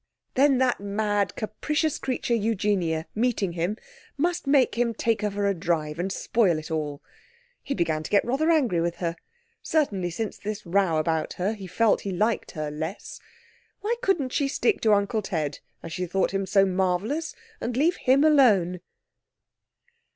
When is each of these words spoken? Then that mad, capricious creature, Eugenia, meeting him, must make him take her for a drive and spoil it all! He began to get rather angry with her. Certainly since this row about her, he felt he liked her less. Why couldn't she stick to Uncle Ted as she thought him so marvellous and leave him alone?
Then 0.33 0.57
that 0.57 0.79
mad, 0.79 1.35
capricious 1.35 1.99
creature, 1.99 2.33
Eugenia, 2.33 3.05
meeting 3.13 3.51
him, 3.51 3.77
must 4.17 4.47
make 4.47 4.73
him 4.73 4.95
take 4.95 5.21
her 5.21 5.29
for 5.29 5.45
a 5.45 5.53
drive 5.53 5.99
and 5.99 6.11
spoil 6.11 6.57
it 6.57 6.71
all! 6.71 7.03
He 7.61 7.75
began 7.75 8.01
to 8.01 8.09
get 8.09 8.25
rather 8.25 8.49
angry 8.49 8.81
with 8.81 8.95
her. 8.95 9.15
Certainly 9.61 10.09
since 10.09 10.39
this 10.39 10.65
row 10.65 10.97
about 10.97 11.33
her, 11.33 11.53
he 11.53 11.67
felt 11.67 12.01
he 12.01 12.11
liked 12.11 12.53
her 12.53 12.71
less. 12.71 13.19
Why 13.81 13.93
couldn't 14.01 14.33
she 14.33 14.47
stick 14.47 14.81
to 14.81 14.93
Uncle 14.93 15.21
Ted 15.21 15.59
as 15.83 15.93
she 15.93 16.07
thought 16.07 16.31
him 16.33 16.47
so 16.47 16.65
marvellous 16.65 17.35
and 17.59 17.77
leave 17.77 17.97
him 17.97 18.23
alone? 18.23 18.81